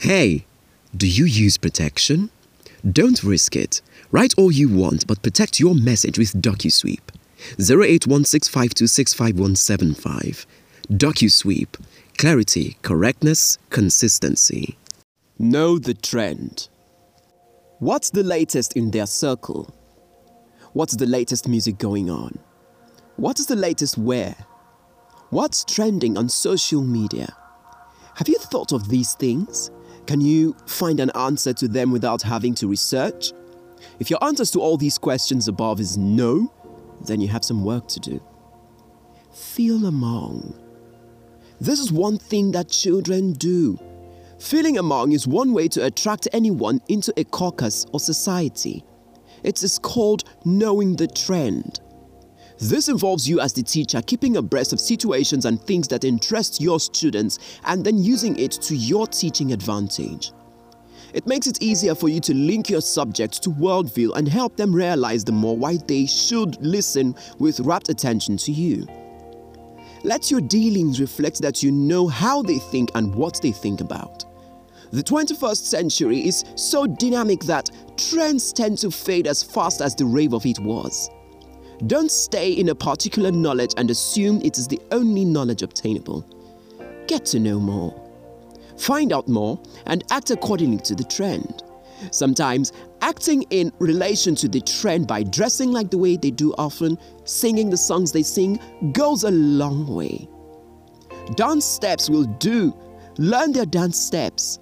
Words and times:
Hey, 0.00 0.46
do 0.96 1.08
you 1.08 1.24
use 1.24 1.58
protection? 1.58 2.30
Don't 2.88 3.24
risk 3.24 3.56
it. 3.56 3.80
Write 4.12 4.32
all 4.38 4.52
you 4.52 4.68
want, 4.68 5.08
but 5.08 5.22
protect 5.22 5.58
your 5.58 5.74
message 5.74 6.20
with 6.20 6.40
DocuSweep. 6.40 7.00
0816526575. 7.56 10.46
DocuSweep. 10.92 11.84
Clarity, 12.16 12.76
correctness, 12.82 13.58
consistency. 13.70 14.78
Know 15.36 15.80
the 15.80 15.94
trend. 15.94 16.68
What's 17.80 18.10
the 18.10 18.22
latest 18.22 18.76
in 18.76 18.92
their 18.92 19.06
circle? 19.06 19.74
What's 20.74 20.94
the 20.94 21.06
latest 21.06 21.48
music 21.48 21.76
going 21.76 22.08
on? 22.08 22.38
What 23.16 23.40
is 23.40 23.46
the 23.46 23.56
latest 23.56 23.98
where? 23.98 24.36
What's 25.30 25.64
trending 25.64 26.16
on 26.16 26.28
social 26.28 26.84
media? 26.84 27.34
Have 28.14 28.28
you 28.28 28.38
thought 28.38 28.70
of 28.70 28.88
these 28.88 29.14
things? 29.14 29.72
Can 30.08 30.22
you 30.22 30.56
find 30.64 31.00
an 31.00 31.10
answer 31.10 31.52
to 31.52 31.68
them 31.68 31.92
without 31.92 32.22
having 32.22 32.54
to 32.54 32.66
research? 32.66 33.30
If 34.00 34.08
your 34.08 34.24
answers 34.24 34.50
to 34.52 34.58
all 34.58 34.78
these 34.78 34.96
questions 34.96 35.48
above 35.48 35.80
is 35.80 35.98
no, 35.98 36.50
then 37.06 37.20
you 37.20 37.28
have 37.28 37.44
some 37.44 37.62
work 37.62 37.88
to 37.88 38.00
do. 38.00 38.22
Feel 39.34 39.84
among. 39.84 40.58
This 41.60 41.78
is 41.78 41.92
one 41.92 42.16
thing 42.16 42.52
that 42.52 42.70
children 42.70 43.34
do. 43.34 43.78
Feeling 44.38 44.78
among 44.78 45.12
is 45.12 45.26
one 45.26 45.52
way 45.52 45.68
to 45.68 45.84
attract 45.84 46.26
anyone 46.32 46.80
into 46.88 47.12
a 47.18 47.24
caucus 47.24 47.84
or 47.92 48.00
society. 48.00 48.82
It 49.42 49.62
is 49.62 49.78
called 49.78 50.24
knowing 50.42 50.96
the 50.96 51.08
trend. 51.08 51.80
This 52.60 52.88
involves 52.88 53.28
you 53.28 53.38
as 53.40 53.52
the 53.52 53.62
teacher 53.62 54.02
keeping 54.02 54.36
abreast 54.36 54.72
of 54.72 54.80
situations 54.80 55.44
and 55.44 55.62
things 55.62 55.86
that 55.88 56.02
interest 56.02 56.60
your 56.60 56.80
students 56.80 57.38
and 57.64 57.84
then 57.84 57.98
using 57.98 58.36
it 58.36 58.50
to 58.52 58.74
your 58.74 59.06
teaching 59.06 59.52
advantage. 59.52 60.32
It 61.14 61.26
makes 61.26 61.46
it 61.46 61.62
easier 61.62 61.94
for 61.94 62.08
you 62.08 62.18
to 62.20 62.34
link 62.34 62.68
your 62.68 62.80
subject 62.80 63.42
to 63.44 63.50
worldview 63.50 64.16
and 64.16 64.26
help 64.26 64.56
them 64.56 64.74
realize 64.74 65.24
the 65.24 65.32
more 65.32 65.56
why 65.56 65.78
they 65.86 66.04
should 66.04 66.60
listen 66.60 67.14
with 67.38 67.60
rapt 67.60 67.90
attention 67.90 68.36
to 68.38 68.52
you. 68.52 68.86
Let 70.02 70.30
your 70.30 70.40
dealings 70.40 71.00
reflect 71.00 71.40
that 71.42 71.62
you 71.62 71.70
know 71.70 72.08
how 72.08 72.42
they 72.42 72.58
think 72.58 72.90
and 72.96 73.14
what 73.14 73.40
they 73.40 73.52
think 73.52 73.80
about. 73.80 74.24
The 74.90 75.02
21st 75.02 75.64
century 75.64 76.26
is 76.26 76.44
so 76.56 76.86
dynamic 76.86 77.40
that 77.40 77.70
trends 77.96 78.52
tend 78.52 78.78
to 78.78 78.90
fade 78.90 79.28
as 79.28 79.42
fast 79.44 79.80
as 79.80 79.94
the 79.94 80.06
rave 80.06 80.32
of 80.32 80.44
it 80.44 80.58
was. 80.58 81.08
Don't 81.86 82.10
stay 82.10 82.52
in 82.52 82.70
a 82.70 82.74
particular 82.74 83.30
knowledge 83.30 83.72
and 83.76 83.90
assume 83.90 84.40
it 84.42 84.58
is 84.58 84.66
the 84.66 84.80
only 84.90 85.24
knowledge 85.24 85.62
obtainable. 85.62 86.26
Get 87.06 87.24
to 87.26 87.38
know 87.38 87.60
more. 87.60 87.94
Find 88.76 89.12
out 89.12 89.28
more 89.28 89.60
and 89.86 90.02
act 90.10 90.30
accordingly 90.30 90.78
to 90.78 90.94
the 90.94 91.04
trend. 91.04 91.62
Sometimes, 92.10 92.72
acting 93.00 93.42
in 93.50 93.72
relation 93.78 94.34
to 94.36 94.48
the 94.48 94.60
trend 94.60 95.06
by 95.06 95.22
dressing 95.22 95.72
like 95.72 95.90
the 95.90 95.98
way 95.98 96.16
they 96.16 96.30
do 96.30 96.52
often, 96.58 96.98
singing 97.24 97.70
the 97.70 97.76
songs 97.76 98.12
they 98.12 98.22
sing, 98.22 98.58
goes 98.92 99.24
a 99.24 99.30
long 99.30 99.86
way. 99.86 100.28
Dance 101.34 101.64
steps 101.64 102.08
will 102.08 102.24
do. 102.24 102.76
Learn 103.18 103.52
their 103.52 103.66
dance 103.66 103.98
steps. 103.98 104.58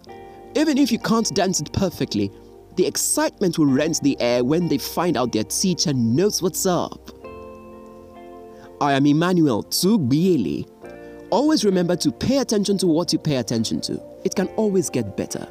Even 0.54 0.78
if 0.78 0.90
you 0.90 0.98
can't 0.98 1.34
dance 1.34 1.60
it 1.60 1.72
perfectly, 1.72 2.30
the 2.76 2.86
excitement 2.86 3.58
will 3.58 3.66
rent 3.66 4.00
the 4.02 4.20
air 4.20 4.44
when 4.44 4.68
they 4.68 4.78
find 4.78 5.16
out 5.16 5.32
their 5.32 5.44
teacher 5.44 5.92
knows 5.92 6.42
what's 6.42 6.66
up. 6.66 7.10
I 8.80 8.92
am 8.92 9.06
Emmanuel 9.06 9.64
Tugbiele. 9.64 10.68
Always 11.30 11.64
remember 11.64 11.96
to 11.96 12.12
pay 12.12 12.38
attention 12.38 12.78
to 12.78 12.86
what 12.86 13.12
you 13.12 13.18
pay 13.18 13.36
attention 13.36 13.80
to. 13.82 14.00
It 14.24 14.34
can 14.34 14.48
always 14.56 14.90
get 14.90 15.16
better. 15.16 15.48